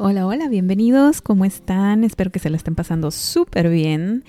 [0.00, 2.04] Hola, hola, bienvenidos, ¿cómo están?
[2.04, 4.22] Espero que se la estén pasando súper bien.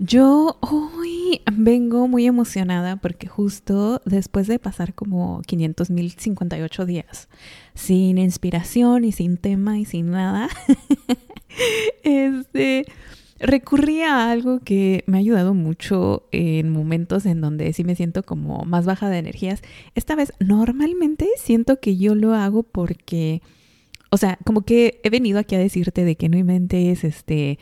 [0.00, 7.28] Yo hoy vengo muy emocionada porque justo después de pasar como 500.058 días
[7.72, 10.48] sin inspiración y sin tema y sin nada,
[12.02, 12.86] este,
[13.38, 18.24] recurrí a algo que me ha ayudado mucho en momentos en donde sí me siento
[18.24, 19.62] como más baja de energías.
[19.94, 23.40] Esta vez normalmente siento que yo lo hago porque
[24.12, 27.58] o sea, como que he venido aquí a decirte de que no inventes, este,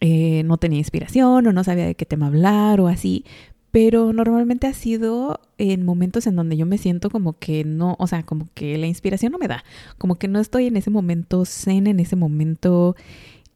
[0.00, 3.24] eh, no tenía inspiración o no sabía de qué tema hablar o así,
[3.70, 8.08] pero normalmente ha sido en momentos en donde yo me siento como que no, o
[8.08, 9.62] sea, como que la inspiración no me da,
[9.98, 12.96] como que no estoy en ese momento zen, en ese momento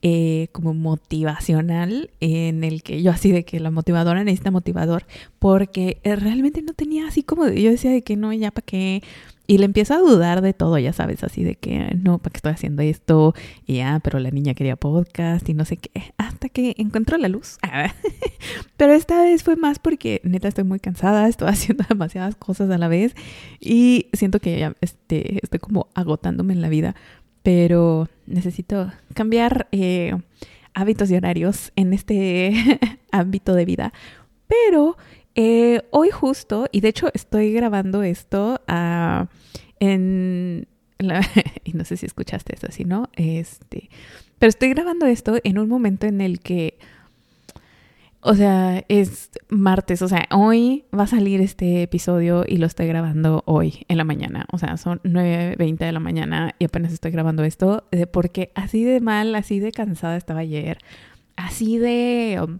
[0.02, 5.06] eh, como motivacional, en el que yo así de que la motivadora necesita motivador,
[5.38, 9.02] porque realmente no tenía así como, yo decía de que no, ya para qué,
[9.46, 12.38] y le empiezo a dudar de todo, ya sabes, así de que no, ¿para qué
[12.38, 13.34] estoy haciendo esto?
[13.66, 16.14] Y ya, pero la niña quería podcast y no sé qué.
[16.16, 17.58] Hasta que encontró la luz.
[18.76, 22.78] pero esta vez fue más porque neta estoy muy cansada, estoy haciendo demasiadas cosas a
[22.78, 23.14] la vez
[23.60, 26.94] y siento que ya este, estoy como agotándome en la vida.
[27.42, 30.14] Pero necesito cambiar eh,
[30.74, 32.52] hábitos y horarios en este
[33.10, 33.92] ámbito de vida.
[34.46, 34.96] Pero
[35.34, 39.26] eh, hoy justo, y de hecho estoy grabando esto uh,
[39.80, 40.66] en...
[41.64, 43.90] y no sé si escuchaste eso, si no, este,
[44.38, 46.78] pero estoy grabando esto en un momento en el que,
[48.24, 52.86] o sea, es martes, o sea, hoy va a salir este episodio y lo estoy
[52.86, 57.10] grabando hoy en la mañana, o sea, son 9.20 de la mañana y apenas estoy
[57.10, 60.78] grabando esto, porque así de mal, así de cansada estaba ayer,
[61.36, 62.40] así de...
[62.42, 62.58] Um,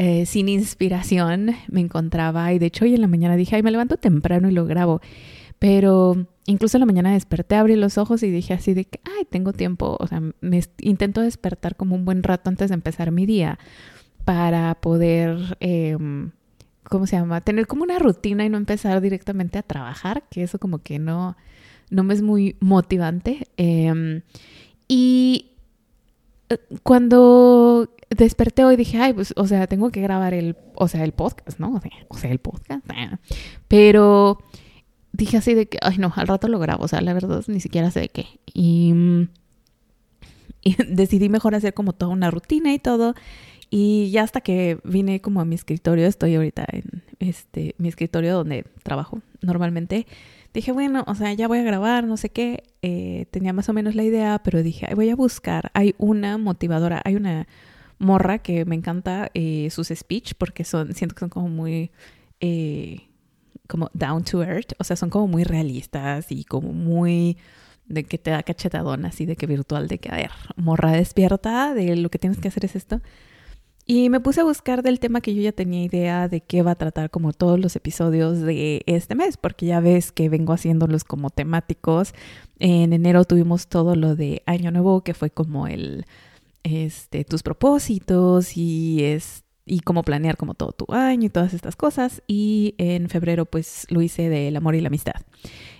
[0.00, 3.72] eh, sin inspiración me encontraba y de hecho hoy en la mañana dije, ay, me
[3.72, 5.00] levanto temprano y lo grabo.
[5.58, 9.24] Pero incluso en la mañana desperté, abrí los ojos y dije así de que, ay,
[9.28, 9.96] tengo tiempo.
[9.98, 13.58] O sea, me intento despertar como un buen rato antes de empezar mi día
[14.28, 16.32] para poder, em,
[16.84, 17.40] ¿cómo se llama?
[17.40, 21.34] Tener como una rutina y no empezar directamente a trabajar, que eso como que no,
[21.88, 23.48] no me es muy motivante.
[23.56, 24.20] Em,
[24.86, 25.52] y
[26.50, 31.04] eh, cuando desperté hoy dije, ay, pues, o sea, tengo que grabar el, o sea,
[31.04, 31.80] el podcast, ¿no?
[32.08, 32.84] O sea, el podcast.
[33.66, 34.42] Pero
[35.12, 37.60] dije así de que, ay, no, al rato lo grabo, o sea, la verdad ni
[37.60, 38.26] siquiera sé de qué.
[38.52, 38.92] Y,
[40.62, 43.14] y decidí mejor hacer como toda una rutina y todo.
[43.70, 48.34] Y ya hasta que vine como a mi escritorio, estoy ahorita en este mi escritorio
[48.34, 50.06] donde trabajo normalmente.
[50.54, 52.62] Dije, bueno, o sea, ya voy a grabar, no sé qué.
[52.82, 55.70] Eh, tenía más o menos la idea, pero dije, voy a buscar.
[55.74, 57.46] Hay una motivadora, hay una
[57.98, 61.90] morra que me encanta eh, sus speech porque son, siento que son como muy,
[62.40, 63.08] eh,
[63.66, 67.36] como down to earth, o sea, son como muy realistas y como muy
[67.86, 71.74] de que te da cachetadón así de que virtual, de que, a ver, morra despierta,
[71.74, 73.00] de lo que tienes que hacer es esto.
[73.90, 76.72] Y me puse a buscar del tema que yo ya tenía idea de qué va
[76.72, 81.04] a tratar como todos los episodios de este mes, porque ya ves que vengo haciéndolos
[81.04, 82.12] como temáticos.
[82.58, 86.04] En enero tuvimos todo lo de Año Nuevo, que fue como el
[86.64, 91.76] este, tus propósitos y, es, y cómo planear como todo tu año y todas estas
[91.76, 92.22] cosas.
[92.26, 95.22] Y en febrero pues lo hice del amor y la amistad.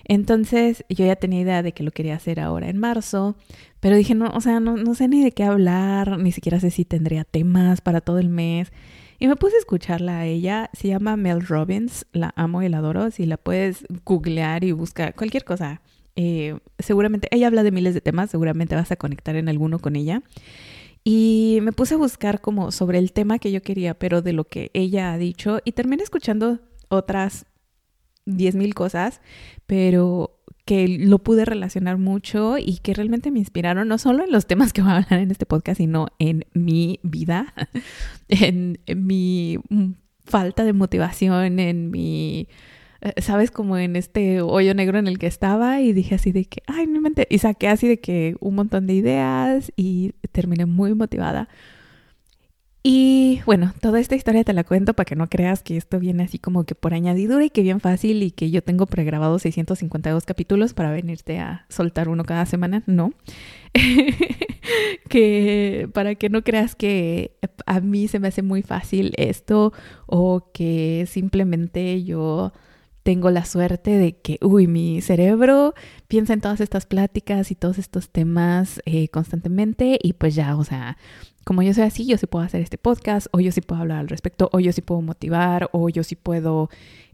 [0.05, 3.35] Entonces yo ya tenía idea de que lo quería hacer ahora en marzo,
[3.79, 6.71] pero dije, no, o sea, no, no sé ni de qué hablar, ni siquiera sé
[6.71, 8.71] si tendría temas para todo el mes.
[9.19, 10.69] Y me puse a escucharla a ella.
[10.73, 12.05] Se llama Mel Robbins.
[12.13, 13.11] La amo y la adoro.
[13.11, 15.81] Si la puedes googlear y buscar cualquier cosa.
[16.15, 18.29] Eh, seguramente, ella habla de miles de temas.
[18.29, 20.23] Seguramente vas a conectar en alguno con ella.
[21.11, 24.43] Y me puse a buscar como sobre el tema que yo quería, pero de lo
[24.43, 25.59] que ella ha dicho.
[25.65, 27.47] Y terminé escuchando otras
[28.27, 29.19] 10.000 cosas,
[29.65, 34.45] pero que lo pude relacionar mucho y que realmente me inspiraron, no solo en los
[34.45, 37.55] temas que voy a hablar en este podcast, sino en mi vida,
[38.27, 39.57] en, mi
[40.25, 42.47] falta de motivación, en mi
[43.17, 46.63] sabes, como en este hoyo negro en el que estaba y dije así de que,
[46.67, 50.93] ay, no mente, y saqué así de que un montón de ideas y terminé muy
[50.95, 51.49] motivada.
[52.81, 56.23] Y bueno, toda esta historia te la cuento para que no creas que esto viene
[56.23, 60.25] así como que por añadidura y que bien fácil y que yo tengo pregrabados 652
[60.25, 63.13] capítulos para venirte a soltar uno cada semana, no.
[65.09, 69.73] que para que no creas que a mí se me hace muy fácil esto
[70.05, 72.53] o que simplemente yo
[73.09, 75.73] tengo la suerte de que, uy, mi cerebro
[76.07, 80.63] piensa en todas estas pláticas y todos estos temas eh, constantemente y pues ya, o
[80.63, 80.95] sea,
[81.43, 83.97] como yo soy así, yo sí puedo hacer este podcast o yo sí puedo hablar
[83.97, 86.69] al respecto o yo sí puedo motivar o yo sí puedo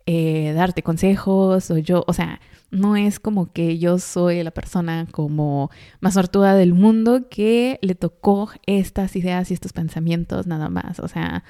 [0.05, 5.07] eh, darte consejos o yo, o sea, no es como que yo soy la persona
[5.09, 5.71] como
[6.01, 11.07] más sortuda del mundo que le tocó estas ideas y estos pensamientos nada más, o
[11.07, 11.45] sea,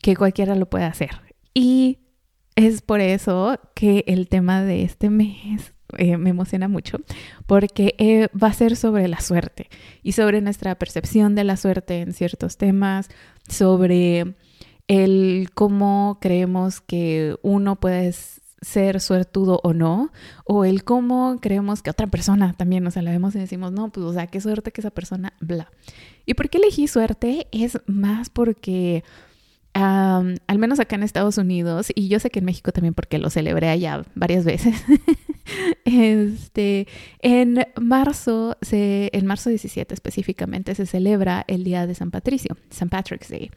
[0.00, 1.20] que cualquiera lo puede hacer.
[1.52, 1.98] Y
[2.66, 6.98] es por eso que el tema de este mes eh, me emociona mucho,
[7.46, 9.68] porque eh, va a ser sobre la suerte
[10.02, 13.08] y sobre nuestra percepción de la suerte en ciertos temas,
[13.48, 14.34] sobre
[14.88, 18.12] el cómo creemos que uno puede
[18.60, 20.10] ser suertudo o no,
[20.44, 23.90] o el cómo creemos que otra persona también, o sea, la vemos y decimos, no,
[23.90, 25.70] pues, o sea, qué suerte que esa persona, bla.
[26.26, 27.46] ¿Y por qué elegí suerte?
[27.52, 29.04] Es más porque,
[29.78, 33.30] al menos acá en Estados Unidos, y yo sé que en México también porque lo
[33.30, 34.74] celebré allá varias veces,
[35.84, 36.86] este,
[37.20, 42.88] en marzo, se, en marzo 17 específicamente, se celebra el Día de San Patricio, San
[42.88, 43.50] Patrick's Day.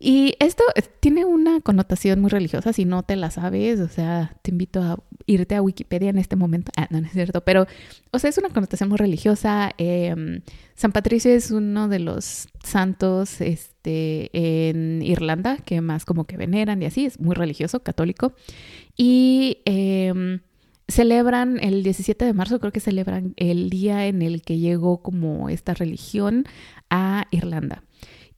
[0.00, 0.62] Y esto
[1.00, 4.98] tiene una connotación muy religiosa, si no te la sabes, o sea, te invito a
[5.26, 6.70] irte a Wikipedia en este momento.
[6.76, 7.66] Ah, no, no es cierto, pero,
[8.12, 9.72] o sea, es una connotación muy religiosa.
[9.76, 10.42] Em,
[10.74, 16.82] San Patricio es uno de los santos este, en Irlanda que más como que veneran
[16.82, 18.32] y así, es muy religioso, católico.
[18.96, 20.40] Y em,
[20.86, 25.48] celebran el 17 de marzo, creo que celebran el día en el que llegó como
[25.48, 26.44] esta religión
[26.88, 27.82] a Irlanda.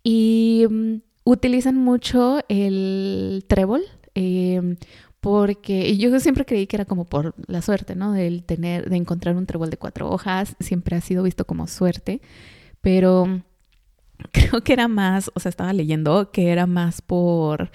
[0.03, 3.83] Y mm, utilizan mucho el trébol.
[4.15, 4.77] Em,
[5.21, 8.13] porque yo siempre creí que era como por la suerte, ¿no?
[8.13, 12.21] De tener, de encontrar un trébol de cuatro hojas, siempre ha sido visto como suerte,
[12.81, 13.43] pero
[14.33, 17.71] creo que era más, o sea, estaba leyendo que era más por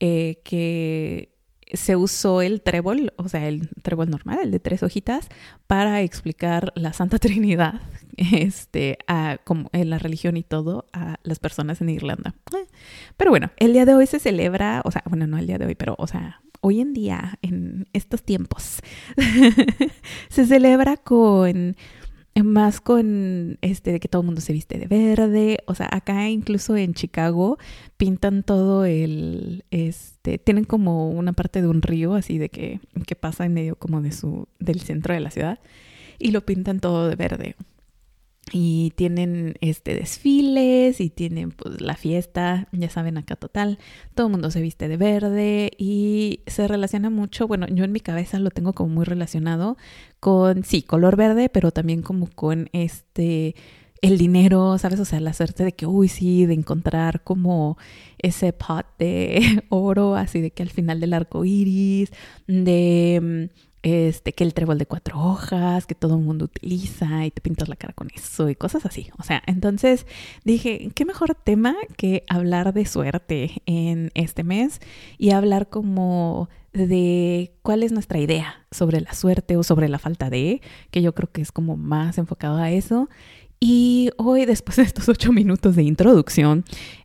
[0.00, 1.31] eh, que
[1.72, 5.28] se usó el trébol, o sea, el trébol normal, el de tres hojitas,
[5.66, 7.80] para explicar la Santa Trinidad,
[8.16, 12.34] este, a, como en la religión y todo, a las personas en Irlanda.
[13.16, 15.66] Pero bueno, el día de hoy se celebra, o sea, bueno, no el día de
[15.66, 18.80] hoy, pero, o sea, hoy en día, en estos tiempos,
[20.28, 21.76] se celebra con
[22.42, 26.28] más con este de que todo el mundo se viste de verde, o sea, acá
[26.30, 27.58] incluso en Chicago
[27.96, 33.16] pintan todo el este tienen como una parte de un río así de que que
[33.16, 35.60] pasa en medio como de su del centro de la ciudad
[36.18, 37.56] y lo pintan todo de verde
[38.50, 43.78] y tienen este desfiles y tienen pues la fiesta, ya saben acá total,
[44.14, 48.00] todo el mundo se viste de verde y se relaciona mucho, bueno, yo en mi
[48.00, 49.76] cabeza lo tengo como muy relacionado
[50.18, 53.54] con sí, color verde, pero también como con este
[54.02, 54.98] el dinero, ¿sabes?
[54.98, 57.78] O sea, la suerte de que, uy, sí, de encontrar como
[58.18, 62.10] ese pot de oro, así de que al final del arco iris,
[62.48, 63.48] de
[63.82, 67.68] este, que el trébol de cuatro hojas, que todo el mundo utiliza y te pintas
[67.68, 69.10] la cara con eso y cosas así.
[69.18, 70.06] O sea, entonces
[70.44, 74.80] dije, qué mejor tema que hablar de suerte en este mes
[75.18, 80.30] y hablar como de cuál es nuestra idea sobre la suerte o sobre la falta
[80.30, 83.08] de, que yo creo que es como más enfocado a eso.
[83.60, 86.64] Y hoy, después de estos ocho minutos de introducción,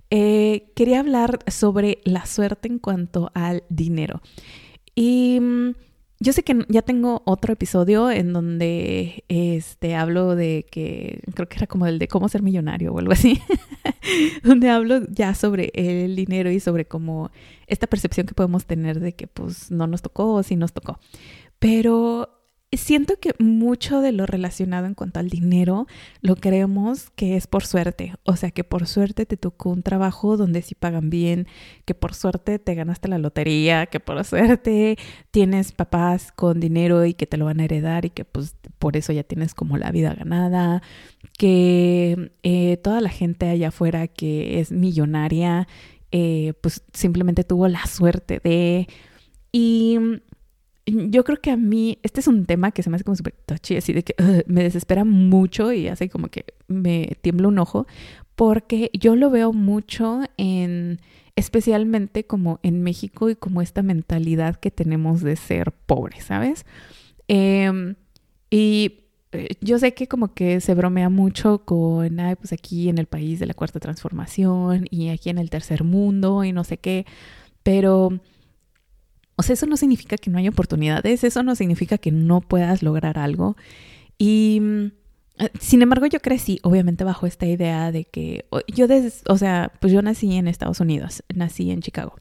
[0.09, 4.21] eh, quería hablar sobre la suerte en cuanto al dinero.
[4.95, 5.71] Y mm,
[6.19, 11.57] yo sé que ya tengo otro episodio en donde este hablo de que creo que
[11.57, 13.39] era como el de cómo ser millonario o algo así,
[14.43, 17.31] donde hablo ya sobre el dinero y sobre cómo
[17.67, 20.99] esta percepción que podemos tener de que pues no nos tocó o sí nos tocó.
[21.59, 22.36] Pero
[22.73, 25.87] siento que mucho de lo relacionado en cuanto al dinero
[26.21, 28.13] lo creemos que es por suerte.
[28.23, 31.47] O sea, que por suerte te tocó un trabajo donde sí pagan bien,
[31.85, 34.97] que por suerte te ganaste la lotería, que por suerte
[35.31, 38.97] tienes papás con dinero y que te lo van a heredar y que pues por
[38.97, 40.81] eso ya tienes como la vida ganada,
[41.37, 45.69] que eh, toda la gente allá afuera que es millonaria,
[46.11, 48.87] eh, pues simplemente tuvo la suerte de...
[49.53, 49.97] Y
[50.87, 53.35] yo creo que a mí, este es un tema que se me hace como súper
[53.45, 54.15] touchy, así de que
[54.47, 57.87] me desespera mucho y hace como que me tiembla un ojo,
[58.35, 60.99] porque yo lo veo mucho en,
[61.35, 66.65] especialmente como en México y como esta mentalidad que tenemos de ser pobres, ¿sabes?
[67.27, 67.95] Em,
[68.49, 69.01] y
[69.33, 73.07] eh, yo sé que como que se bromea mucho con, ay, pues aquí en el
[73.07, 77.06] país de la cuarta transformación y aquí en el tercer mundo y no sé qué,
[77.63, 78.21] pero
[79.37, 82.81] o sea, eso no significa que no haya oportunidades, eso no significa que no puedas
[82.81, 83.56] lograr algo.
[84.17, 84.85] Y mm,
[85.37, 88.87] eh, sin embargo, yo crecí obviamente bajo esta idea de que yo,
[89.27, 92.15] o sea, pues yo nací en Estados Unidos, nací en Chicago.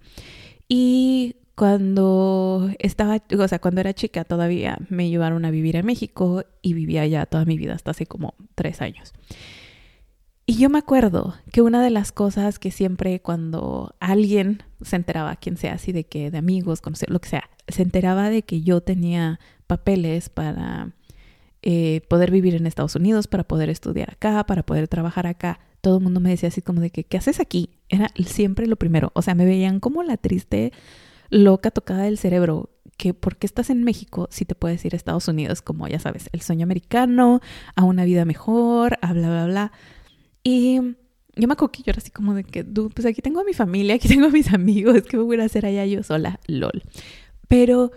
[0.69, 6.45] Y cuando estaba, o sea, cuando era chica todavía me llevaron a vivir a México
[6.61, 9.15] y vivía allá toda mi vida hasta hace como tres años.
[10.49, 15.35] Y yo me acuerdo que una de las cosas que siempre cuando alguien se enteraba,
[15.37, 18.63] quien sea así de que de amigos, conocer, lo que sea, se enteraba de que
[18.63, 20.93] yo tenía papeles para
[21.63, 25.99] eh, poder vivir en Estados Unidos, para poder estudiar acá, para poder trabajar acá, todo
[25.99, 27.71] el mundo me decía así como de que, ¿qué haces aquí?
[27.89, 29.13] Era siempre lo primero.
[29.15, 30.73] O sea, me veían como la triste,
[31.31, 32.71] loca tocada del cerebro.
[32.97, 35.99] Que por qué estás en México si te puedes ir a Estados Unidos, como ya
[35.99, 37.41] sabes, el sueño americano,
[37.75, 39.73] a una vida mejor, a bla, bla, bla.
[40.49, 40.77] Y
[41.35, 43.53] yo me acuerdo que yo era así como de que, pues aquí tengo a mi
[43.53, 46.39] familia, aquí tengo a mis amigos, ¿qué voy a hacer allá yo sola?
[46.47, 46.85] LOL.
[47.49, 47.91] Pero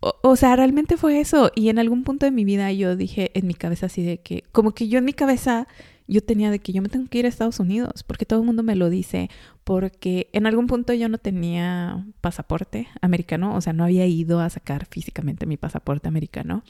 [0.00, 1.52] o, sea, realmente fue eso.
[1.54, 4.44] Y en algún punto de mi vida yo dije en mi cabeza así de que,
[4.50, 5.68] como que yo en mi cabeza,
[6.08, 8.46] yo tenía de que yo me tengo que ir a Estados Unidos, porque todo el
[8.46, 9.28] mundo me lo dice,
[9.62, 14.48] porque en algún punto yo no tenía pasaporte americano, o sea, no había ido a
[14.48, 16.64] sacar físicamente mi pasaporte americano.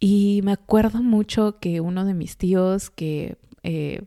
[0.00, 4.02] Y me acuerdo mucho que uno de mis tíos, que eh,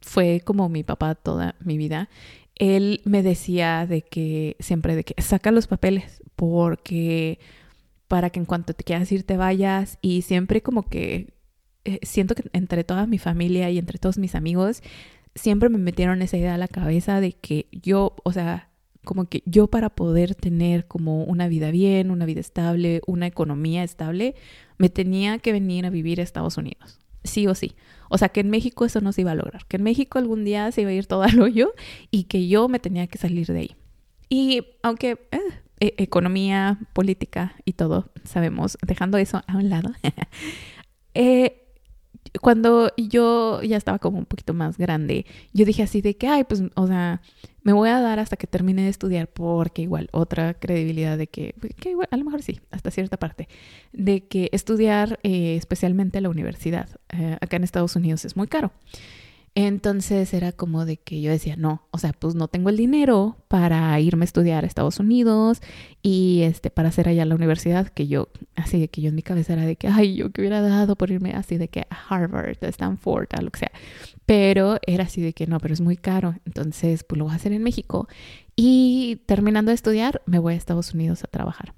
[0.00, 2.08] fue como mi papá toda mi vida,
[2.54, 7.38] él me decía de que siempre de que saca los papeles porque
[8.08, 11.34] para que en cuanto te quieras ir te vayas y siempre como que
[11.84, 14.82] eh, siento que entre toda mi familia y entre todos mis amigos
[15.36, 18.70] siempre me metieron esa idea a la cabeza de que yo, o sea,
[19.04, 23.84] como que yo para poder tener como una vida bien, una vida estable, una economía
[23.84, 24.34] estable,
[24.78, 27.74] me tenía que venir a vivir a Estados Unidos, sí o sí.
[28.08, 30.44] O sea, que en México eso no se iba a lograr, que en México algún
[30.44, 31.72] día se iba a ir todo al hoyo
[32.10, 33.76] y que yo me tenía que salir de ahí.
[34.28, 35.40] Y aunque eh,
[35.80, 39.90] e, economía, política y todo, sabemos, dejando eso a un lado,
[41.14, 41.65] eh,
[42.40, 46.44] cuando yo ya estaba como un poquito más grande, yo dije así de que, ay,
[46.44, 47.20] pues, o sea,
[47.62, 51.54] me voy a dar hasta que termine de estudiar porque igual otra credibilidad de que,
[51.80, 53.48] que igual, a lo mejor sí, hasta cierta parte,
[53.92, 58.72] de que estudiar eh, especialmente la universidad eh, acá en Estados Unidos es muy caro.
[59.58, 63.38] Entonces era como de que yo decía, no, o sea, pues no tengo el dinero
[63.48, 65.62] para irme a estudiar a Estados Unidos
[66.02, 69.22] y este para hacer allá la universidad, que yo, así de que yo en mi
[69.22, 71.96] cabeza era de que, ay, yo que hubiera dado por irme así de que a
[72.06, 73.72] Harvard, a Stanford, a lo que sea.
[74.26, 77.36] Pero era así de que no, pero es muy caro, entonces pues lo voy a
[77.36, 78.08] hacer en México.
[78.56, 81.72] Y terminando de estudiar, me voy a Estados Unidos a trabajar.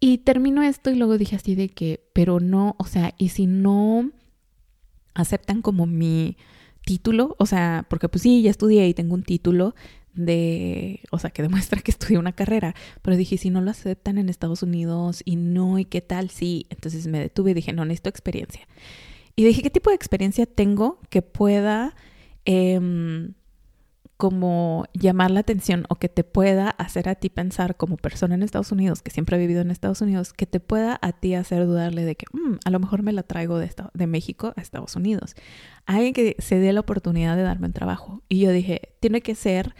[0.00, 3.46] Y termino esto y luego dije así de que, pero no, o sea, y si
[3.46, 4.12] no
[5.12, 6.38] aceptan como mi
[6.84, 9.74] título, o sea, porque pues sí, ya estudié y tengo un título
[10.14, 14.18] de, o sea, que demuestra que estudié una carrera, pero dije, si no lo aceptan
[14.18, 16.30] en Estados Unidos y no, ¿y qué tal?
[16.30, 18.66] Sí, entonces me detuve y dije, no, necesito experiencia.
[19.34, 21.94] Y dije, ¿qué tipo de experiencia tengo que pueda
[22.44, 22.78] eh,
[24.22, 28.44] como llamar la atención o que te pueda hacer a ti pensar como persona en
[28.44, 31.66] Estados Unidos, que siempre ha vivido en Estados Unidos, que te pueda a ti hacer
[31.66, 35.34] dudarle de que mm, a lo mejor me la traigo de, México a Estados Unidos.
[35.86, 38.22] Alguien que se dé la oportunidad de darme un trabajo.
[38.28, 39.74] Y yo dije, tiene que ser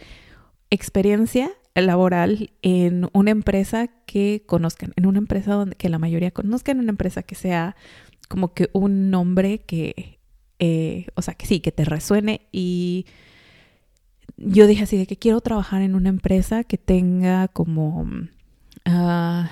[0.69, 6.79] experiencia laboral en una empresa que conozcan, en una empresa donde que la mayoría conozcan,
[6.79, 7.77] una empresa que sea
[8.27, 10.19] como que un nombre que,
[10.59, 13.05] eh, o sea, que sí, que te resuene y
[14.45, 19.45] yo dije así de que quiero trabajar en una empresa que tenga como, uh,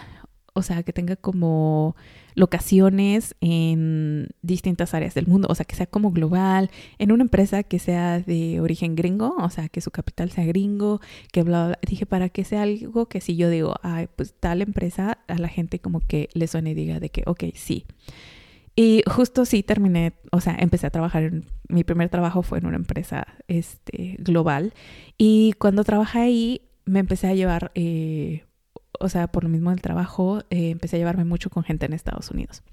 [0.53, 1.95] o sea, que tenga como
[2.35, 7.63] locaciones en distintas áreas del mundo, o sea, que sea como global, en una empresa
[7.63, 11.79] que sea de origen gringo, o sea, que su capital sea gringo, que bla, bla,
[11.87, 15.47] dije, para que sea algo que si yo digo, ay, pues tal empresa, a la
[15.49, 17.85] gente como que le suene y diga de que, ok, sí.
[18.75, 22.65] Y justo sí terminé, o sea, empecé a trabajar, en, mi primer trabajo fue en
[22.65, 24.73] una empresa este, global
[25.17, 28.43] y cuando trabajé ahí me empecé a llevar, eh,
[28.99, 31.93] o sea, por lo mismo del trabajo, eh, empecé a llevarme mucho con gente en
[31.93, 32.63] Estados Unidos.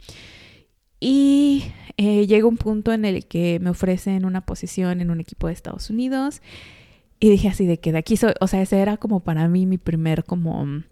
[1.00, 1.64] Y
[1.96, 5.52] eh, llega un punto en el que me ofrecen una posición en un equipo de
[5.52, 6.42] Estados Unidos
[7.20, 9.66] y dije así de que de aquí soy, o sea, ese era como para mí
[9.66, 10.82] mi primer como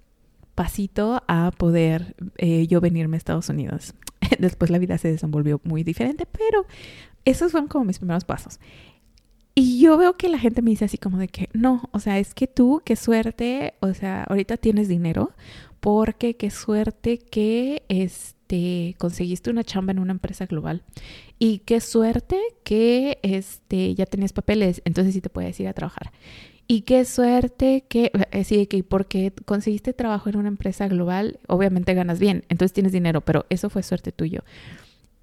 [0.55, 2.15] pasito a poder
[2.69, 3.95] yo venirme a Estados Unidos.
[4.39, 6.67] Después la vida se desenvolvió muy diferente, pero
[7.25, 8.61] esos fueron como mis primeros pasos.
[9.59, 12.19] Y yo veo que la gente me dice así como de que, no, o sea,
[12.19, 15.33] es que tú, qué suerte, o sea, ahorita tienes dinero,
[15.81, 20.83] porque qué suerte que este, conseguiste una chamba en una empresa global.
[21.39, 26.13] Y qué suerte que este, ya tenías papeles, entonces sí te puedes ir a trabajar.
[26.69, 31.95] Y qué suerte que, eh, sí, que porque conseguiste trabajo en una empresa global, obviamente
[31.95, 34.43] ganas bien, entonces tienes dinero, pero eso fue suerte tuyo.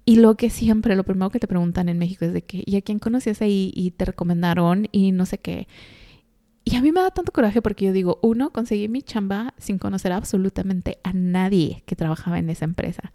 [0.06, 2.76] Y lo que siempre, lo primero que te preguntan en México es de que, ¿y
[2.76, 5.68] a quién conocías ahí y te recomendaron y no sé qué?
[6.64, 9.78] Y a mí me da tanto coraje porque yo digo, uno, conseguí mi chamba sin
[9.78, 13.12] conocer absolutamente a nadie que trabajaba en esa empresa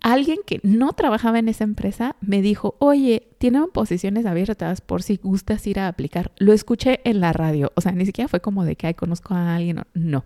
[0.00, 5.16] alguien que no trabajaba en esa empresa me dijo, oye, tienen posiciones abiertas por si
[5.16, 6.32] gustas ir a aplicar.
[6.36, 9.34] Lo escuché en la radio, o sea, ni siquiera fue como de que, ay, conozco
[9.34, 10.24] a alguien, no.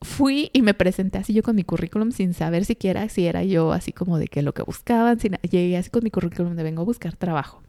[0.00, 3.72] fui y me presenté así yo con mi currículum sin saber siquiera si era yo
[3.72, 5.18] así como de que lo que buscaban.
[5.18, 7.62] llegué así con mi currículum de vengo a buscar trabajo.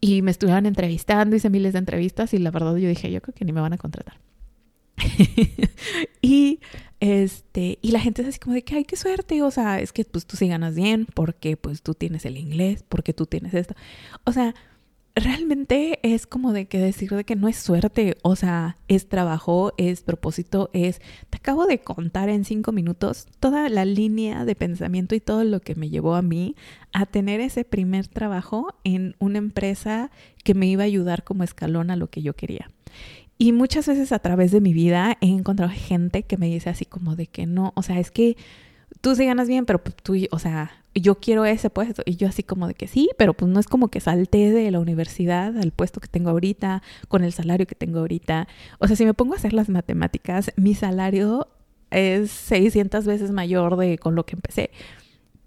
[0.00, 3.34] Y me estuvieron entrevistando, hice miles de entrevistas y la verdad yo dije, yo creo
[3.34, 4.18] que ni me van a contratar.
[6.22, 6.60] y
[7.00, 9.92] este, y la gente es así como de que, ay, qué suerte, o sea, es
[9.92, 13.54] que pues tú sí ganas bien porque pues tú tienes el inglés, porque tú tienes
[13.54, 13.74] esto.
[14.24, 14.54] O sea,
[15.14, 19.72] realmente es como de que decir de que no es suerte, o sea, es trabajo,
[19.78, 21.00] es propósito, es...
[21.30, 25.60] Te acabo de contar en cinco minutos toda la línea de pensamiento y todo lo
[25.60, 26.54] que me llevó a mí
[26.92, 30.10] a tener ese primer trabajo en una empresa
[30.44, 32.70] que me iba a ayudar como escalón a lo que yo quería.
[33.42, 36.84] Y muchas veces a través de mi vida he encontrado gente que me dice así
[36.84, 38.36] como de que no, o sea, es que
[39.00, 42.02] tú sí ganas bien, pero pues tú, o sea, yo quiero ese puesto.
[42.04, 44.70] Y yo así como de que sí, pero pues no es como que salté de
[44.70, 48.46] la universidad al puesto que tengo ahorita, con el salario que tengo ahorita.
[48.78, 51.48] O sea, si me pongo a hacer las matemáticas, mi salario
[51.90, 54.70] es 600 veces mayor de con lo que empecé.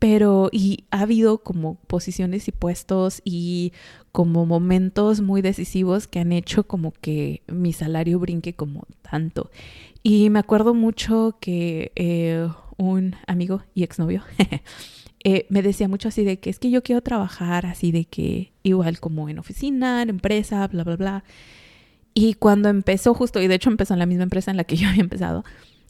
[0.03, 3.71] Pero, y ha habido como posiciones y puestos y
[4.11, 9.49] como momentos muy decisivos que han hecho como que mi salario brinque como tanto.
[10.03, 14.25] Y me acuerdo mucho que eh, un amigo y exnovio
[15.23, 18.51] eh, me decía mucho así de que es que yo quiero trabajar así de que
[18.61, 21.23] igual como en oficina, en empresa, bla, bla, bla.
[22.13, 24.75] Y cuando empezó justo, y de hecho empezó en la misma empresa en la que
[24.75, 25.45] yo había empezado,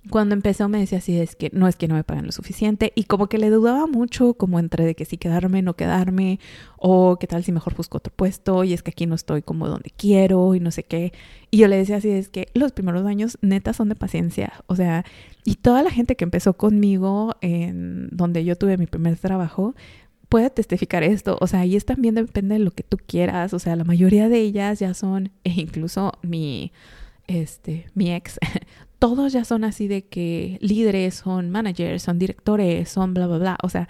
[0.09, 2.91] cuando empezó me decía así, es que no es que no me pagan lo suficiente
[2.95, 6.39] y como que le dudaba mucho como entre de que si quedarme, no quedarme
[6.77, 9.67] o qué tal si mejor busco otro puesto y es que aquí no estoy como
[9.67, 11.13] donde quiero y no sé qué.
[11.51, 14.75] Y yo le decía así, es que los primeros años neta son de paciencia, o
[14.75, 15.05] sea,
[15.45, 19.73] y toda la gente que empezó conmigo en donde yo tuve mi primer trabajo,
[20.27, 23.59] puede testificar esto, o sea, y es también depende de lo que tú quieras, o
[23.59, 26.71] sea, la mayoría de ellas ya son, e incluso mi,
[27.27, 28.39] este, mi ex,
[28.99, 33.57] todos ya son así de que líderes, son managers, son directores, son bla, bla, bla.
[33.63, 33.89] O sea,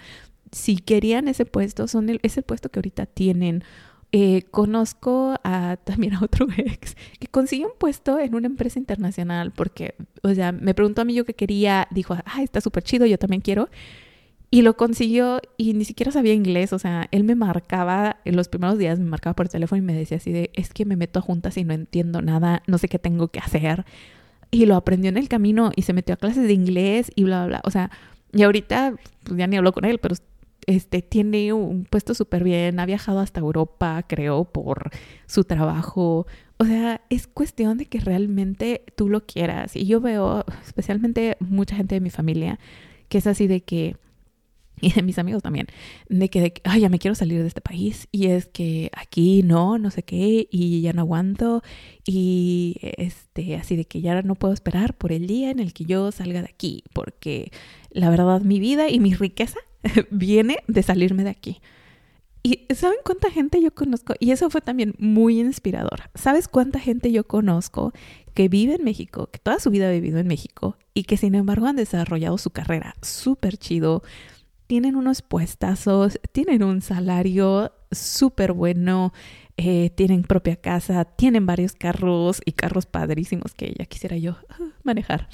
[0.52, 3.64] si querían ese puesto, son el, es el puesto que ahorita tienen.
[4.12, 9.50] Eh, conozco a también a otro ex que consiguió un puesto en una empresa internacional
[9.50, 13.06] porque, o sea, me preguntó a mí yo qué quería, dijo, ah, está súper chido,
[13.06, 13.68] yo también quiero.
[14.50, 18.48] Y lo consiguió y ni siquiera sabía inglés, o sea, él me marcaba, en los
[18.48, 21.18] primeros días me marcaba por teléfono y me decía así de, es que me meto
[21.18, 23.84] a juntas y no entiendo nada, no sé qué tengo que hacer
[24.54, 27.46] y lo aprendió en el camino y se metió a clases de inglés y bla,
[27.46, 27.60] bla, bla.
[27.64, 27.90] O sea,
[28.32, 30.14] y ahorita pues ya ni hablo con él, pero
[30.66, 34.90] este tiene un puesto súper bien, ha viajado hasta Europa, creo, por
[35.26, 36.26] su trabajo.
[36.58, 39.74] O sea, es cuestión de que realmente tú lo quieras.
[39.74, 42.60] Y yo veo, especialmente mucha gente de mi familia,
[43.08, 43.96] que es así de que
[44.80, 45.66] y de mis amigos también,
[46.08, 49.42] de que, de ay, ya me quiero salir de este país y es que aquí
[49.42, 51.62] no, no sé qué, y ya no aguanto,
[52.06, 55.84] y este, así de que ya no puedo esperar por el día en el que
[55.84, 57.50] yo salga de aquí, porque
[57.90, 59.58] la verdad mi vida y mi riqueza
[60.10, 61.60] viene de salirme de aquí.
[62.46, 64.12] Y ¿saben cuánta gente yo conozco?
[64.20, 66.10] Y eso fue también muy inspirador.
[66.14, 67.94] ¿Sabes cuánta gente yo conozco
[68.34, 71.34] que vive en México, que toda su vida ha vivido en México y que sin
[71.36, 74.02] embargo han desarrollado su carrera súper chido,
[74.66, 79.12] tienen unos puestazos, tienen un salario súper bueno,
[79.56, 84.58] eh, tienen propia casa, tienen varios carros y carros padrísimos que ya quisiera yo ah,
[84.82, 85.28] manejar.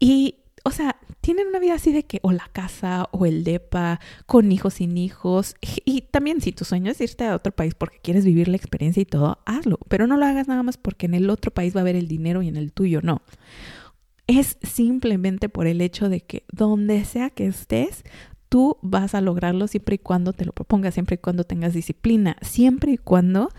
[0.00, 4.00] Y, o sea, tienen una vida así de que o la casa o el DEPA,
[4.26, 5.54] con hijos sin hijos.
[5.84, 9.00] Y también si tu sueño es irte a otro país porque quieres vivir la experiencia
[9.00, 9.78] y todo, hazlo.
[9.88, 12.08] Pero no lo hagas nada más porque en el otro país va a haber el
[12.08, 13.22] dinero y en el tuyo no.
[14.26, 18.04] Es simplemente por el hecho de que donde sea que estés,
[18.54, 22.36] tú vas a lograrlo siempre y cuando te lo propongas, siempre y cuando tengas disciplina,
[22.40, 23.50] siempre y cuando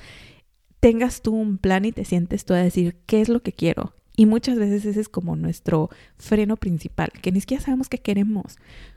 [0.79, 3.93] tengas tú un plan y te sientes tú a decir qué es lo que quiero.
[4.15, 8.55] Y muchas veces ese es como nuestro freno principal, que ni siquiera sabemos qué queremos.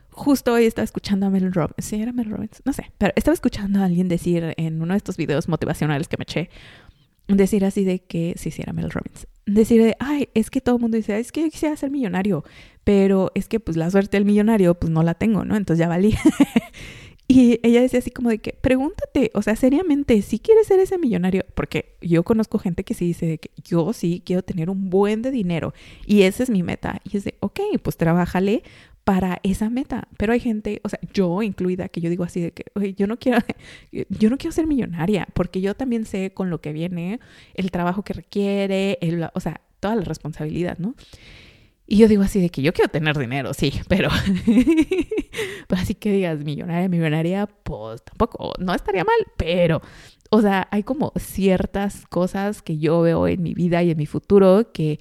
[0.09, 2.61] Justo hoy estaba escuchando a Mel Robbins, ¿sí era Mel Robbins?
[2.63, 6.15] No sé, pero estaba escuchando a alguien decir en uno de estos videos motivacionales que
[6.15, 6.49] me eché,
[7.37, 10.75] decir así de que, sí, sí, era Mel Robbins, decir de, ay, es que todo
[10.75, 12.43] el mundo dice, es que yo quisiera ser millonario,
[12.83, 15.55] pero es que pues la suerte del millonario pues no la tengo, ¿no?
[15.55, 16.15] Entonces ya valí.
[17.31, 20.97] y ella decía así como de que, pregúntate, o sea, seriamente, si quieres ser ese
[20.97, 24.89] millonario, porque yo conozco gente que sí dice de que yo sí quiero tener un
[24.89, 25.75] buen de dinero
[26.07, 27.01] y esa es mi meta.
[27.03, 28.63] Y es de, ok, pues trabájale
[29.03, 30.07] para esa meta.
[30.17, 33.05] Pero hay gente, o sea, yo incluida, que yo digo así de que, oye, yo
[33.05, 33.37] no quiero,
[34.09, 37.19] yo no quiero ser millonaria, porque yo también sé con lo que viene,
[37.53, 40.95] el trabajo que requiere, el, o sea, toda la responsabilidad, ¿no?
[41.91, 44.09] Y yo digo así de que yo quiero tener dinero, sí, pero,
[45.67, 49.81] pero así que digas millonaria, millonaria, pues tampoco, no estaría mal, pero,
[50.29, 54.05] o sea, hay como ciertas cosas que yo veo en mi vida y en mi
[54.05, 54.99] futuro que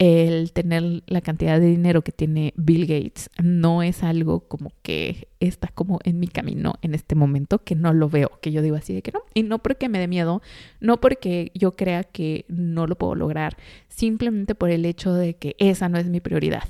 [0.00, 5.28] el tener la cantidad de dinero que tiene Bill Gates no es algo como que
[5.40, 8.76] está como en mi camino en este momento, que no lo veo, que yo digo
[8.76, 9.20] así de que no.
[9.34, 10.40] Y no porque me dé miedo,
[10.80, 13.58] no porque yo crea que no lo puedo lograr,
[13.88, 16.64] simplemente por el hecho de que esa no es mi prioridad.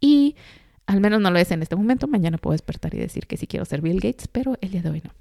[0.00, 0.34] Y
[0.86, 2.08] al menos no lo es en este momento.
[2.08, 4.90] Mañana puedo despertar y decir que sí quiero ser Bill Gates, pero el día de
[4.90, 5.12] hoy no.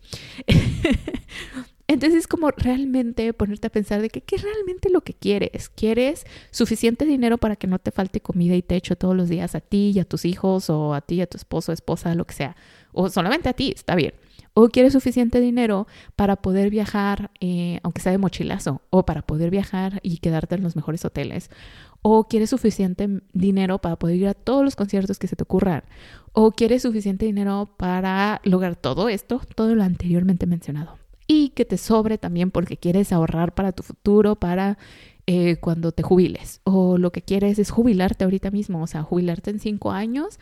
[1.92, 5.68] Entonces es como realmente ponerte a pensar de que qué es realmente lo que quieres.
[5.68, 9.60] ¿Quieres suficiente dinero para que no te falte comida y techo todos los días a
[9.60, 12.34] ti y a tus hijos o a ti y a tu esposo, esposa, lo que
[12.34, 12.56] sea?
[12.94, 14.14] O solamente a ti, está bien.
[14.54, 19.50] O quieres suficiente dinero para poder viajar, eh, aunque sea de mochilazo, o para poder
[19.50, 21.52] viajar y quedarte en los mejores hoteles.
[22.02, 25.84] O quieres suficiente dinero para poder ir a todos los conciertos que se te ocurran.
[26.32, 31.01] O quieres suficiente dinero para lograr todo esto, todo lo anteriormente mencionado
[31.34, 34.78] y que te sobre también porque quieres ahorrar para tu futuro, para
[35.28, 36.60] eh, cuando te jubiles.
[36.66, 40.42] O lo que quieres es jubilarte ahorita mismo, o sea, jubilarte en cinco años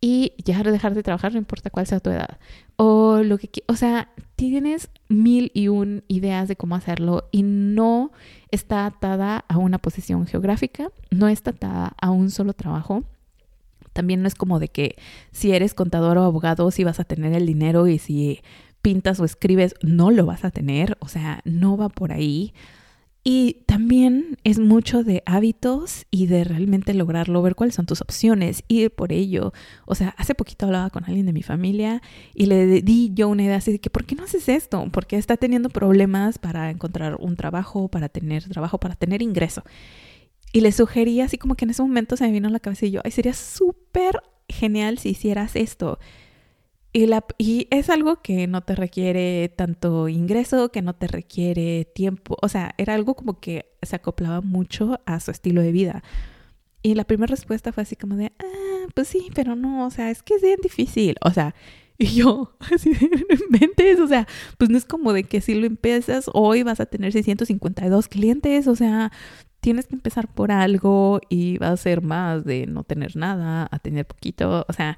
[0.00, 2.38] y ya dejar de trabajar, no importa cuál sea tu edad.
[2.76, 8.10] O lo que, o sea, tienes mil y un ideas de cómo hacerlo y no
[8.50, 13.04] está atada a una posición geográfica, no está atada a un solo trabajo.
[13.92, 14.96] También no es como de que
[15.32, 18.40] si eres contador o abogado, si vas a tener el dinero y si
[18.82, 22.52] pintas o escribes, no lo vas a tener, o sea, no va por ahí.
[23.22, 28.64] Y también es mucho de hábitos y de realmente lograrlo, ver cuáles son tus opciones,
[28.66, 29.52] ir por ello.
[29.84, 32.00] O sea, hace poquito hablaba con alguien de mi familia
[32.34, 34.88] y le di yo una idea así de que, ¿por qué no haces esto?
[34.90, 39.64] Porque está teniendo problemas para encontrar un trabajo, para tener trabajo, para tener ingreso.
[40.52, 42.86] Y le sugerí así como que en ese momento se me vino a la cabeza
[42.86, 45.98] y yo, ay, sería súper genial si hicieras esto.
[46.92, 51.84] Y, la, y es algo que no te requiere tanto ingreso, que no te requiere
[51.84, 52.36] tiempo.
[52.42, 56.02] O sea, era algo como que se acoplaba mucho a su estilo de vida.
[56.82, 60.10] Y la primera respuesta fue así como de, ah, pues sí, pero no, o sea,
[60.10, 61.16] es que es bien difícil.
[61.22, 61.54] O sea,
[61.98, 63.10] y yo, así de,
[63.50, 64.26] mentes, o sea,
[64.58, 68.66] pues no es como de que si lo empiezas hoy vas a tener 652 clientes,
[68.66, 69.12] o sea,
[69.60, 73.78] tienes que empezar por algo y va a ser más de no tener nada a
[73.78, 74.96] tener poquito, o sea,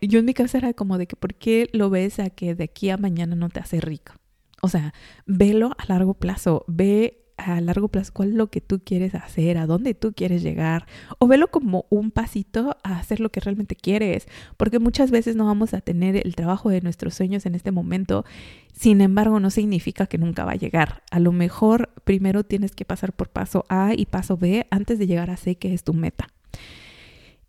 [0.00, 2.64] yo en mi cabeza era como de que, ¿por qué lo ves a que de
[2.64, 4.14] aquí a mañana no te hace rico?
[4.62, 4.92] O sea,
[5.26, 9.58] velo a largo plazo, ve a largo plazo cuál es lo que tú quieres hacer,
[9.58, 10.86] a dónde tú quieres llegar,
[11.18, 15.46] o velo como un pasito a hacer lo que realmente quieres, porque muchas veces no
[15.46, 18.24] vamos a tener el trabajo de nuestros sueños en este momento,
[18.72, 21.02] sin embargo no significa que nunca va a llegar.
[21.10, 25.06] A lo mejor primero tienes que pasar por paso A y paso B antes de
[25.06, 26.28] llegar a C, que es tu meta.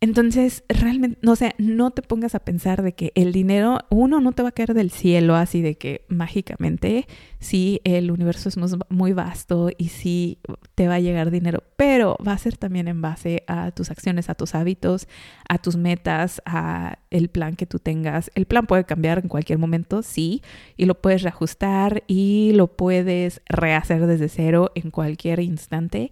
[0.04, 4.32] Entonces, realmente, no sé, no te pongas a pensar de que el dinero, uno, no
[4.32, 7.06] te va a caer del cielo así de que mágicamente,
[7.38, 8.58] sí, el universo es
[8.90, 10.40] muy vasto y sí
[10.74, 14.28] te va a llegar dinero, pero va a ser también en base a tus acciones,
[14.32, 15.08] a tus hábitos,
[15.48, 18.32] a tus metas, a el plan que tú tengas.
[18.34, 20.42] El plan puede cambiar en cualquier momento, sí,
[20.78, 26.10] y lo puedes reajustar y lo puedes rehacer desde cero en cualquier instante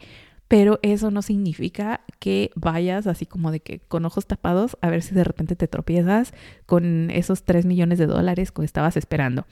[0.49, 5.03] pero eso no significa que vayas así como de que con ojos tapados a ver
[5.03, 6.33] si de repente te tropiezas
[6.65, 9.45] con esos 3 millones de dólares que estabas esperando.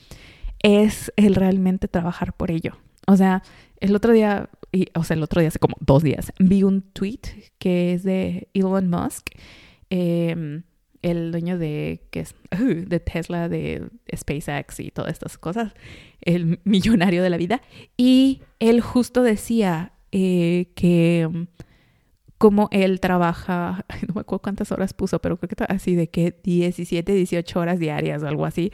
[0.60, 2.78] Es el realmente trabajar por ello.
[3.06, 3.44] O sea,
[3.80, 4.50] el otro día,
[4.96, 7.22] o sea, el otro día hace como dos días, vi un tweet
[7.60, 9.30] que es de Elon Musk,
[9.92, 10.64] em,
[11.04, 12.34] el dueño de, que es,
[12.90, 15.74] de Tesla, de SpaceX y todas estas cosas,
[16.22, 17.62] el millonario de la vida,
[17.98, 21.48] y él justo decía, eh, que
[22.38, 26.40] como él trabaja, no me acuerdo cuántas horas puso, pero creo que así de que
[26.44, 28.72] 17, 18 horas diarias o algo así,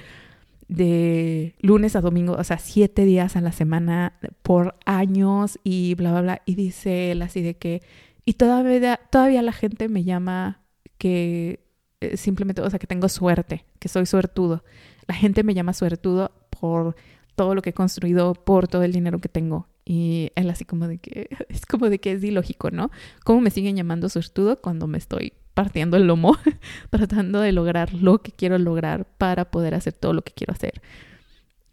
[0.67, 6.11] de lunes a domingo, o sea, 7 días a la semana por años y bla,
[6.11, 6.41] bla, bla.
[6.45, 7.81] Y dice él así de que,
[8.25, 10.61] y todavía, todavía la gente me llama
[10.97, 11.59] que
[12.01, 14.63] eh, simplemente, o sea, que tengo suerte, que soy suertudo.
[15.07, 16.95] La gente me llama suertudo por
[17.35, 19.67] todo lo que he construido, por todo el dinero que tengo.
[19.85, 22.91] Y él así como de que, es como de que es ilógico, ¿no?
[23.23, 26.37] ¿Cómo me siguen llamando suertudo cuando me estoy partiendo el lomo,
[26.89, 30.81] tratando de lograr lo que quiero lograr para poder hacer todo lo que quiero hacer?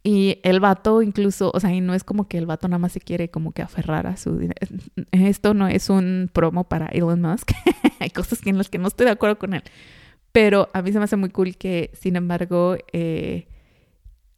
[0.02, 2.92] Y el vato incluso, o sea, y no es como que el vato nada más
[2.92, 4.48] se quiere como que aferrar a su.
[5.12, 7.52] Esto no es un promo para Elon Musk.
[8.00, 9.62] Hay cosas en las que no estoy de acuerdo con él.
[10.32, 13.46] Pero a mí se me hace muy cool que, sin embargo, eh,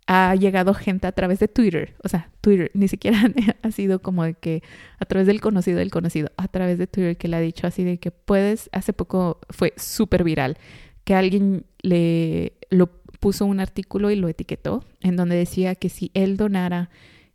[0.07, 3.23] ha llegado gente a través de Twitter, o sea, Twitter, ni siquiera
[3.62, 4.62] ha sido como de que
[4.99, 7.85] a través del conocido del conocido, a través de Twitter que le ha dicho así
[7.85, 10.59] de que puedes, hace poco fue súper viral,
[11.05, 12.88] que alguien le lo
[13.21, 16.91] puso un artículo y lo etiquetó en donde decía que si él donara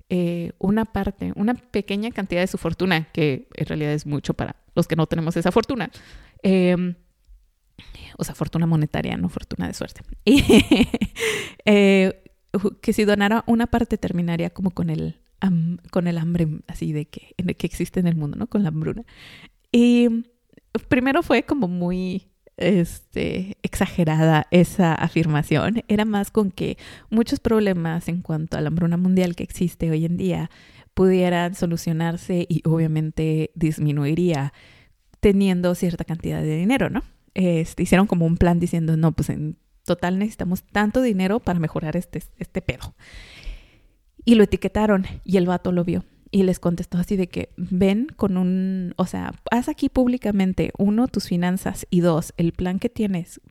[0.10, 4.58] eh, una parte, una pequeña cantidad de su fortuna, que en realidad es mucho para
[4.76, 5.90] los que no tenemos esa fortuna.
[6.44, 6.96] Em,
[8.18, 10.02] o sea, fortuna monetaria, no fortuna de suerte.
[11.70, 12.24] Eh,
[12.82, 15.20] que si donara una parte terminaría como con el,
[15.92, 18.48] con el hambre así de que, que existe en el mundo, ¿no?
[18.48, 19.04] Con la hambruna.
[19.72, 20.26] Y
[20.88, 25.84] primero fue como muy este, exagerada esa afirmación.
[25.88, 26.78] Era más con que
[27.10, 30.50] muchos problemas en cuanto a la hambruna mundial que existe hoy en día
[30.94, 34.52] pudieran solucionarse y obviamente disminuiría
[35.20, 37.04] teniendo cierta cantidad de dinero, ¿no?
[37.36, 39.58] Este, hicieron como un plan diciendo, no, pues en
[39.88, 42.94] total necesitamos tanto dinero para mejorar este, este pedo.
[44.24, 48.08] Y lo etiquetaron y el vato lo vio y les contestó así de que ven
[48.16, 52.90] con un, o sea, haz aquí públicamente, uno, tus finanzas y dos, el plan que
[52.90, 53.42] tienes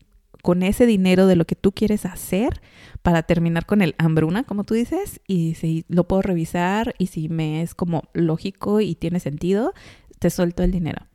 [0.42, 2.60] con ese dinero de lo que tú quieres hacer
[3.02, 7.28] para terminar con el hambruna, como tú dices, y si lo puedo revisar y si
[7.28, 9.72] me es como lógico y tiene sentido,
[10.18, 11.06] te suelto el dinero.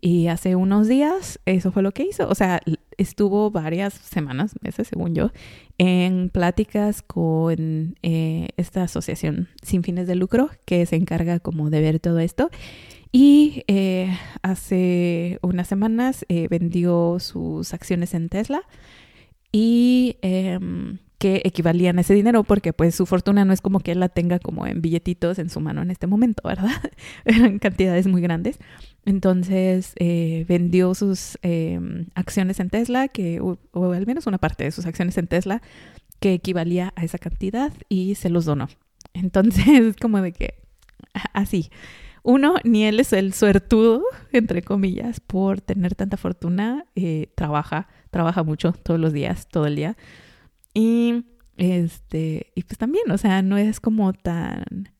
[0.00, 2.28] Y hace unos días eso fue lo que hizo.
[2.28, 2.60] O sea,
[3.00, 5.32] estuvo varias semanas, meses según yo,
[5.78, 11.80] en pláticas con eh, esta asociación sin fines de lucro que se encarga como de
[11.80, 12.50] ver todo esto.
[13.10, 18.62] Y eh, hace unas semanas eh, vendió sus acciones en Tesla
[19.50, 23.92] y em, que equivalían a ese dinero porque pues su fortuna no es como que
[23.92, 26.70] él la tenga como en billetitos en su mano en este momento, ¿verdad?
[27.26, 28.58] Eran cantidades muy grandes.
[29.04, 33.58] Entonces eh, vendió sus em, acciones en Tesla, que, o,
[33.92, 35.60] al menos una parte de sus acciones en Tesla,
[36.20, 38.70] que equivalía a esa cantidad y se los donó.
[39.12, 40.54] Entonces es como de que
[41.34, 41.68] así.
[42.22, 44.02] Uno, ni él es el suertudo,
[44.32, 46.86] entre comillas, por tener tanta fortuna.
[46.96, 49.98] Eh, trabaja, trabaja mucho todos los días, todo el día.
[50.74, 51.24] Y
[51.56, 54.90] este, y pues también, o sea, no es como tan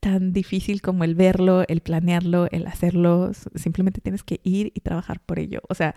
[0.00, 5.20] tan difícil como el verlo, el planearlo, el hacerlo, simplemente tienes que ir y trabajar
[5.20, 5.60] por ello.
[5.68, 5.94] O sea,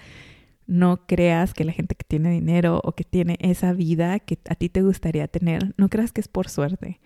[0.68, 4.56] no creas que la gente que tiene dinero o que tiene esa vida que a
[4.56, 7.00] ti te gustaría tener, no creas que es por suerte.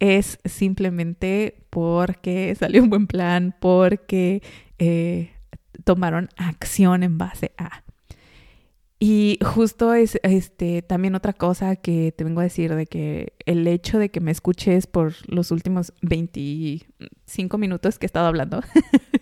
[0.00, 4.42] Es simplemente porque salió un buen plan, porque
[4.78, 5.30] eh,
[5.84, 7.83] tomaron acción en base a.
[9.06, 13.66] Y justo es este también otra cosa que te vengo a decir de que el
[13.66, 18.62] hecho de que me escuches por los últimos 25 minutos que he estado hablando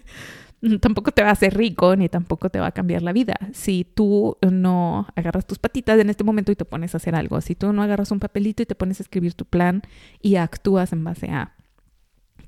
[0.81, 3.35] tampoco te va a hacer rico ni tampoco te va a cambiar la vida.
[3.55, 7.40] Si tú no agarras tus patitas en este momento y te pones a hacer algo,
[7.40, 9.83] si tú no agarras un papelito y te pones a escribir tu plan
[10.21, 11.57] y actúas en base a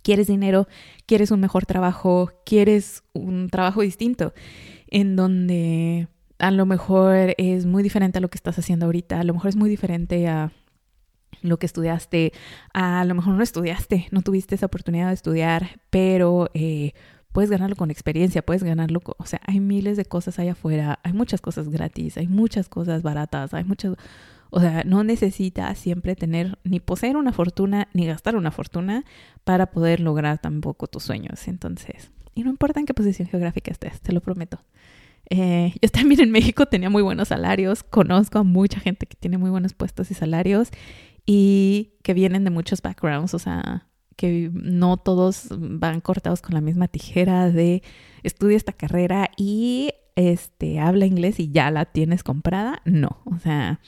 [0.03, 0.69] quieres dinero,
[1.05, 4.35] quieres un mejor trabajo, quieres un trabajo distinto
[4.87, 6.07] en donde
[6.39, 9.49] a lo mejor es muy diferente a lo que estás haciendo ahorita, a lo mejor
[9.49, 10.53] es muy diferente a
[11.43, 12.33] lo que estudiaste,
[12.73, 16.93] a lo mejor no estudiaste, no tuviste esa oportunidad de estudiar, pero eh,
[17.33, 21.13] puedes ganarlo con experiencia, puedes ganarlo, o sea, hay miles de cosas allá afuera, hay
[21.13, 23.95] muchas cosas gratis, hay muchas cosas baratas, hay muchas,
[24.51, 29.05] o sea, no necesitas siempre tener ni poseer una fortuna ni gastar una fortuna
[29.43, 31.49] para poder lograr tampoco tus sueños.
[31.49, 34.61] Entonces, y no importa en qué posición geográfica estés, te lo prometo.
[35.31, 39.39] Eh, yo también en México tenía muy buenos salarios, conozco a mucha gente que tiene
[39.39, 40.71] muy buenos puestos y salarios
[41.27, 46.61] y que vienen de muchos backgrounds, o sea, que no todos van cortados con la
[46.61, 47.83] misma tijera de
[48.23, 52.83] estudia esta carrera y este habla inglés y ya la tienes comprada.
[52.85, 53.81] No, o sea,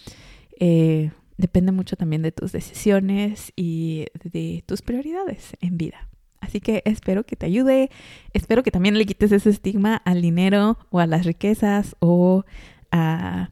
[0.58, 6.08] eh, depende mucho también de tus decisiones y de tus prioridades en vida.
[6.46, 7.90] Así que espero que te ayude,
[8.32, 12.44] espero que también le quites ese estigma al dinero o a las riquezas o
[12.92, 13.50] a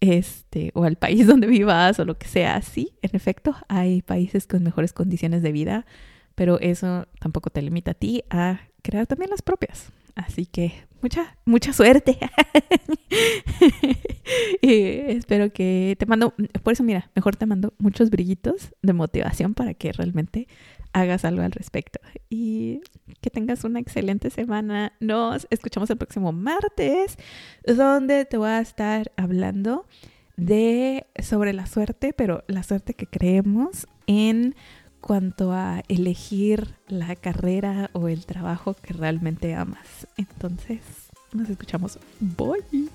[0.00, 2.62] este o al país donde vivas o lo que sea.
[2.62, 5.84] Sí, en efecto, hay países con mejores condiciones de vida,
[6.36, 9.90] pero eso tampoco te limita a ti a crear también las propias.
[10.14, 10.72] Así que
[11.02, 12.18] mucha, mucha suerte.
[14.62, 14.74] y
[15.08, 19.74] espero que te mando, por eso mira, mejor te mando muchos brillitos de motivación para
[19.74, 20.46] que realmente
[20.92, 22.00] hagas algo al respecto.
[22.28, 22.80] Y
[23.20, 24.92] que tengas una excelente semana.
[25.00, 27.16] Nos escuchamos el próximo martes,
[27.66, 29.86] donde te voy a estar hablando
[30.36, 34.54] de sobre la suerte, pero la suerte que creemos en
[35.00, 40.06] cuanto a elegir la carrera o el trabajo que realmente amas.
[40.16, 40.80] Entonces,
[41.32, 41.98] nos escuchamos.
[42.20, 42.88] Bye.